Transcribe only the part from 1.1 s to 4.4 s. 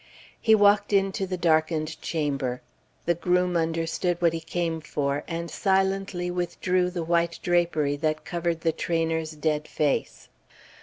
the darkened chamber. The groom understood what he